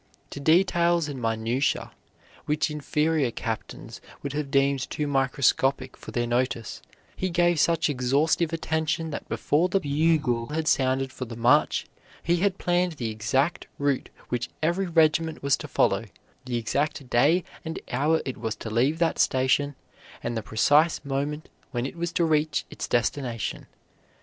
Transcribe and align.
To 0.31 0.39
details 0.39 1.07
and 1.07 1.21
minutiae 1.21 1.91
which 2.47 2.71
inferior 2.71 3.29
captains 3.29 4.01
would 4.23 4.33
have 4.33 4.49
deemed 4.49 4.89
too 4.89 5.05
microscopic 5.05 5.95
for 5.95 6.09
their 6.09 6.25
notice, 6.25 6.81
he 7.15 7.29
gave 7.29 7.59
such 7.59 7.87
exhaustive 7.87 8.51
attention 8.51 9.11
that 9.11 9.29
before 9.29 9.69
the 9.69 9.79
bugle 9.79 10.47
had 10.47 10.67
sounded 10.67 11.13
for 11.13 11.25
the 11.25 11.35
march 11.35 11.85
he 12.23 12.37
had 12.37 12.57
planned 12.57 12.93
the 12.93 13.11
exact 13.11 13.67
route 13.77 14.09
which 14.29 14.49
every 14.63 14.87
regiment 14.87 15.43
was 15.43 15.55
to 15.57 15.67
follow, 15.67 16.05
the 16.45 16.57
exact 16.57 17.07
day 17.11 17.43
and 17.63 17.79
hour 17.91 18.23
it 18.25 18.37
was 18.37 18.55
to 18.55 18.71
leave 18.71 18.97
that 18.97 19.19
station, 19.19 19.75
and 20.23 20.35
the 20.35 20.41
precise 20.41 20.99
moment 21.05 21.47
when 21.69 21.85
it 21.85 21.95
was 21.95 22.11
to 22.13 22.25
reach 22.25 22.65
its 22.71 22.87
destination. 22.87 23.67